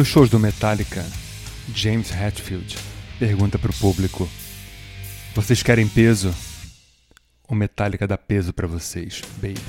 [0.00, 1.04] Nos shows do Metallica,
[1.74, 2.74] James Hetfield
[3.18, 4.26] pergunta pro público:
[5.34, 6.34] Vocês querem peso?
[7.46, 9.60] O Metallica dá peso para vocês, baby.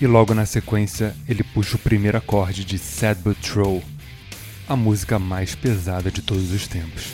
[0.00, 3.80] E logo na sequência, ele puxa o primeiro acorde de Sad But True,
[4.68, 7.12] a música mais pesada de todos os tempos.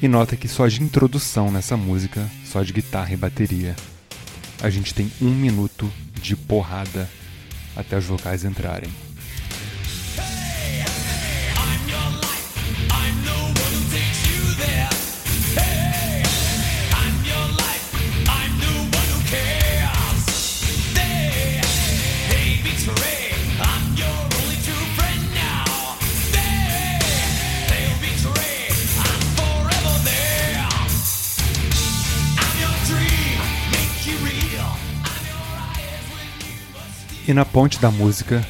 [0.00, 3.74] E nota que só de introdução nessa música, só de guitarra e bateria,
[4.62, 7.08] a gente tem um minuto de porrada
[7.76, 8.90] até os vocais entrarem.
[37.28, 38.42] E na ponte da música,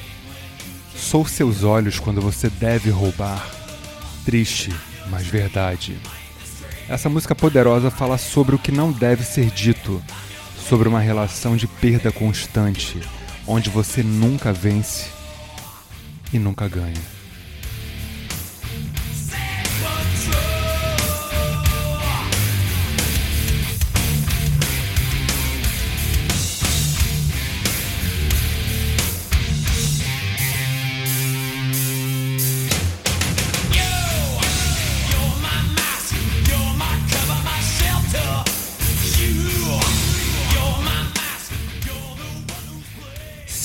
[0.94, 3.44] sou seus olhos quando você deve roubar.
[4.24, 4.72] Triste,
[5.10, 5.98] mas verdade.
[6.88, 10.00] Essa música poderosa fala sobre o que não deve ser dito,
[10.56, 13.02] sobre uma relação de perda constante,
[13.48, 15.06] onde você nunca vence
[16.32, 17.17] e nunca ganha.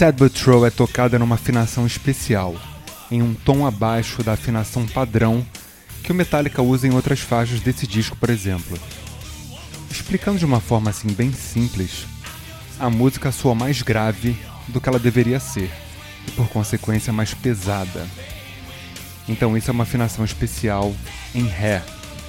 [0.04, 2.58] Sad But True é tocada numa afinação especial,
[3.10, 5.48] em um tom abaixo da afinação padrão
[6.04, 8.78] que o Metallica usa em outras faixas desse disco, por exemplo.
[9.90, 12.06] Explicando de uma forma assim bem simples,
[12.78, 14.36] a música soa mais grave
[14.68, 15.72] do que ela deveria ser,
[16.28, 18.06] e por consequência mais pesada.
[19.30, 20.94] Então isso é uma afinação especial
[21.34, 21.82] em Ré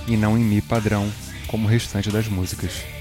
[0.07, 1.13] e não em Mi padrão,
[1.49, 2.94] como o restante das músicas.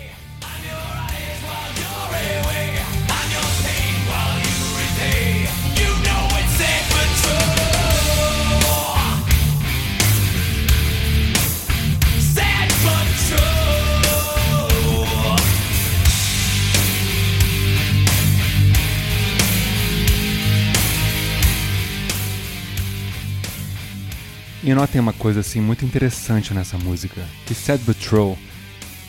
[24.65, 28.37] E notem uma coisa assim muito interessante nessa música, que Sad But True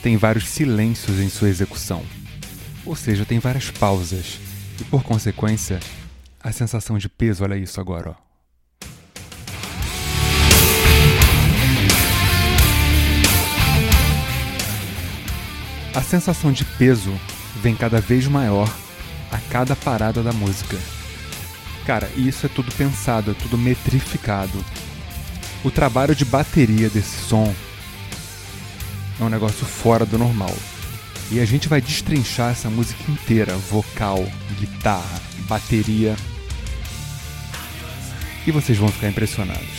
[0.02, 2.02] tem vários silêncios em sua execução.
[2.84, 4.40] Ou seja, tem várias pausas.
[4.80, 5.78] E por consequência,
[6.42, 8.24] a sensação de peso, olha isso agora, ó.
[15.94, 17.14] A sensação de peso
[17.62, 18.68] vem cada vez maior
[19.30, 20.76] a cada parada da música.
[21.86, 24.58] Cara, isso é tudo pensado, é tudo metrificado.
[25.64, 27.54] O trabalho de bateria desse som
[29.18, 30.54] é um negócio fora do normal.
[31.30, 34.22] E a gente vai destrinchar essa música inteira: vocal,
[34.60, 36.14] guitarra, bateria.
[38.46, 39.73] E vocês vão ficar impressionados.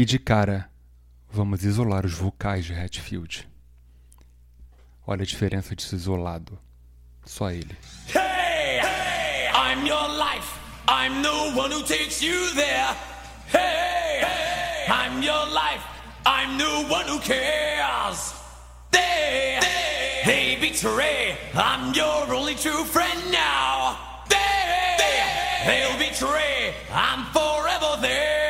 [0.00, 0.70] E de cara,
[1.30, 3.46] vamos isolar os vocais de Hatfield.
[5.06, 6.58] Olha a diferença de isolado.
[7.26, 7.76] Só ele.
[8.06, 10.58] Hey, hey, I'm your life.
[10.88, 12.96] I'm the one who takes you there.
[13.52, 15.84] Hey, hey, I'm your life.
[16.24, 18.32] I'm the one who cares.
[18.90, 21.36] They, they, they betray.
[21.54, 23.98] I'm your only true friend now.
[24.30, 26.72] They, they, they'll betray.
[26.90, 28.49] I'm forever there.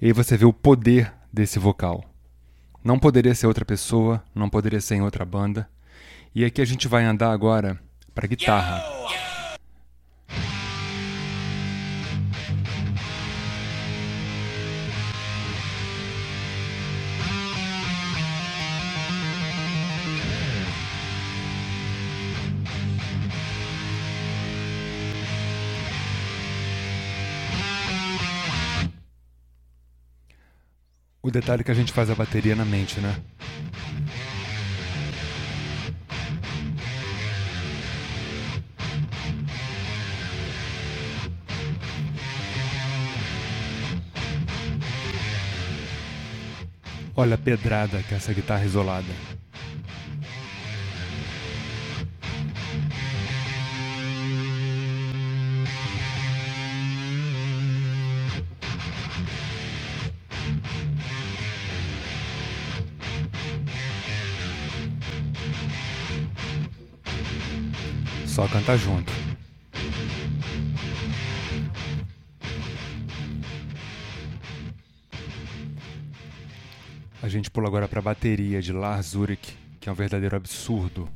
[0.00, 2.04] E aí você vê o poder desse vocal.
[2.82, 5.68] Não poderia ser outra pessoa, não poderia ser em outra banda.
[6.34, 7.78] E aqui a gente vai andar agora
[8.14, 8.99] para guitarra.
[31.22, 33.14] O detalhe é que a gente faz a bateria na mente, né?
[47.14, 49.12] Olha a pedrada que é essa guitarra isolada.
[68.40, 69.12] Só cantar junto.
[77.22, 81.06] A gente pula agora para a bateria de Lars Ulrich, que é um verdadeiro absurdo.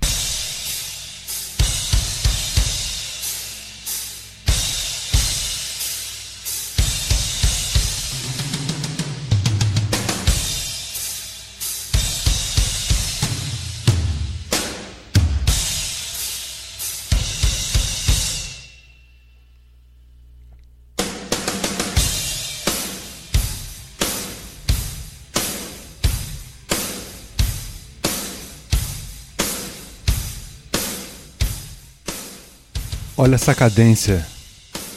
[33.17, 34.27] Olha essa cadência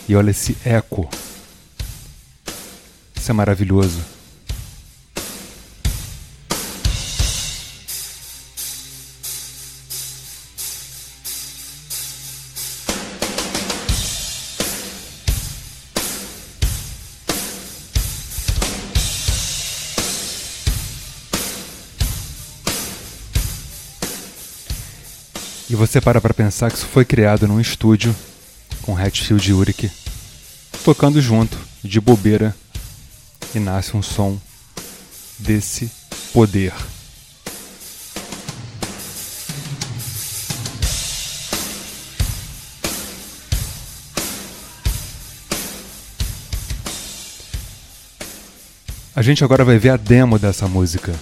[0.10, 1.08] e olha esse eco.
[3.16, 4.17] Isso é maravilhoso.
[25.78, 28.14] Você para para pensar que isso foi criado num estúdio
[28.82, 29.92] com Hatfield e Uric
[30.84, 32.56] tocando junto, de bobeira,
[33.54, 34.40] e nasce um som
[35.38, 35.92] desse
[36.32, 36.74] poder.
[49.14, 51.14] A gente agora vai ver a demo dessa música,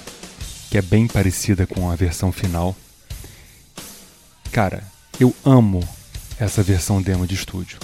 [0.69, 2.75] que é bem parecida com a versão final.
[4.55, 4.81] Cara,
[5.19, 5.85] eu amo
[6.39, 7.77] essa versão demo de estúdio.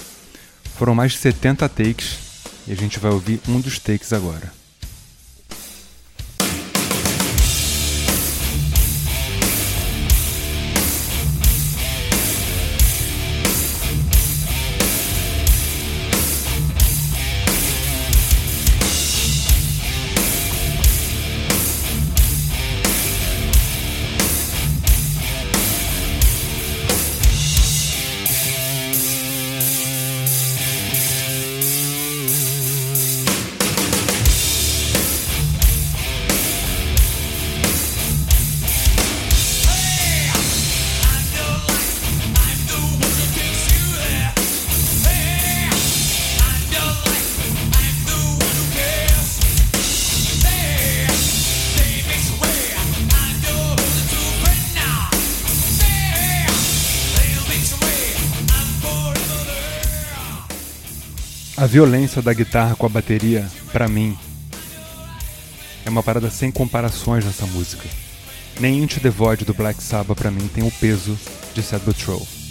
[0.74, 2.16] Foram mais de 70 takes
[2.66, 4.50] e a gente vai ouvir um dos takes agora.
[61.62, 64.18] A violência da guitarra com a bateria, para mim,
[65.86, 67.88] é uma parada sem comparações nessa música.
[68.58, 71.16] Nem Into the Void do Black Sabbath para mim tem o peso
[71.54, 72.41] de Sad But True.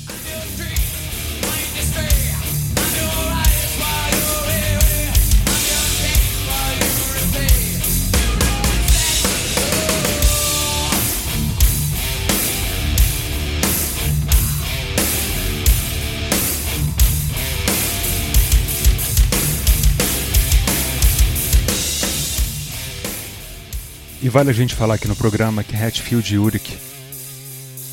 [24.23, 26.77] E vale a gente falar aqui no programa que Hatfield e Uric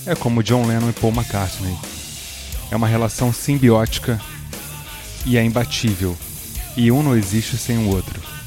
[0.04, 1.74] é como John Lennon e Paul McCartney.
[2.70, 4.20] É uma relação simbiótica
[5.24, 6.14] e é imbatível,
[6.76, 8.37] e um não existe sem o outro.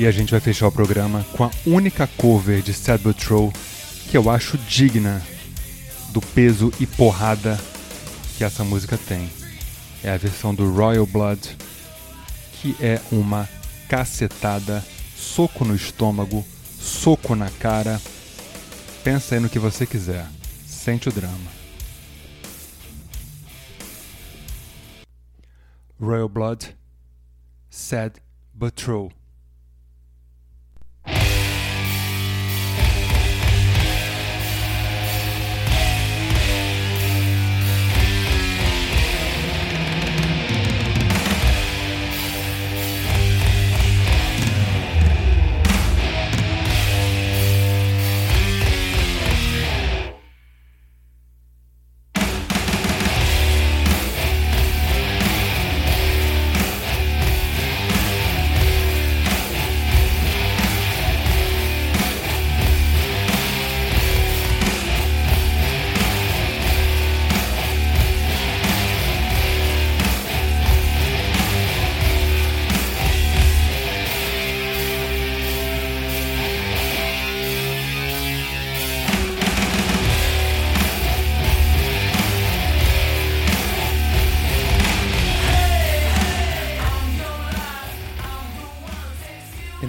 [0.00, 3.52] E a gente vai fechar o programa com a única cover de Sad But True
[4.08, 5.22] que eu acho digna
[6.08, 7.60] do peso e porrada
[8.38, 9.30] que essa música tem.
[10.02, 11.54] É a versão do Royal Blood,
[12.54, 13.46] que é uma
[13.90, 14.82] cacetada,
[15.14, 16.46] soco no estômago,
[16.80, 18.00] soco na cara.
[19.04, 20.26] Pensa aí no que você quiser.
[20.66, 21.50] Sente o drama.
[26.00, 26.74] Royal Blood,
[27.68, 28.14] Sad
[28.54, 29.19] But True.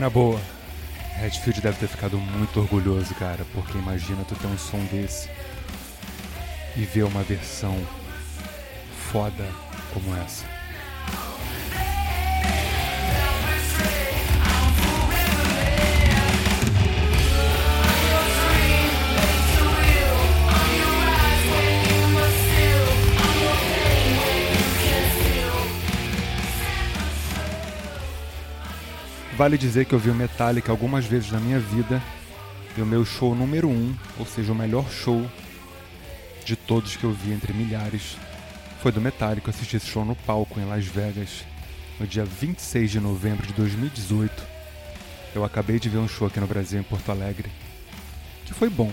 [0.01, 0.41] Na boa,
[1.19, 5.29] Redfield deve ter ficado muito orgulhoso, cara, porque imagina tu ter um som desse
[6.75, 7.77] e ver uma versão
[9.11, 9.47] foda
[9.93, 10.60] como essa.
[29.41, 31.99] Vale dizer que eu vi o Metallica algumas vezes na minha vida
[32.77, 35.27] e o meu show número um, ou seja, o melhor show
[36.45, 38.17] de todos que eu vi entre milhares,
[38.83, 39.49] foi do Metallica.
[39.49, 41.43] Eu assisti esse show no palco em Las Vegas
[41.99, 44.31] no dia 26 de novembro de 2018.
[45.33, 47.49] Eu acabei de ver um show aqui no Brasil, em Porto Alegre,
[48.45, 48.91] que foi bom,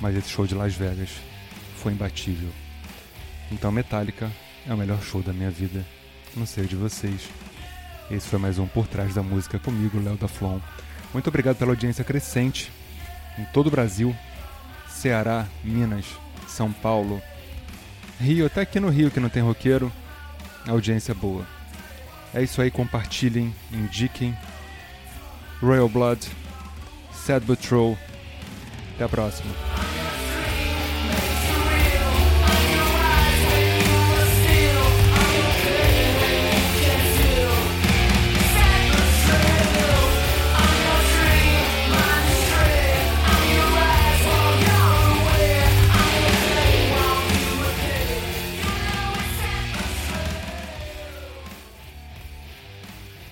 [0.00, 1.10] mas esse show de Las Vegas
[1.76, 2.48] foi imbatível.
[3.52, 4.28] Então, Metallica
[4.68, 5.86] é o melhor show da minha vida.
[6.34, 7.30] Não sei de vocês.
[8.10, 10.58] Esse foi mais um Por Trás da Música comigo, Léo da Flon.
[11.12, 12.72] Muito obrigado pela audiência crescente
[13.38, 14.14] em todo o Brasil,
[14.88, 16.06] Ceará, Minas,
[16.48, 17.22] São Paulo,
[18.18, 19.92] Rio, até aqui no Rio que não tem roqueiro,
[20.66, 21.46] audiência boa.
[22.34, 24.36] É isso aí, compartilhem, indiquem.
[25.60, 26.26] Royal Blood,
[27.12, 27.96] Sad But True.
[28.94, 29.69] Até a próxima.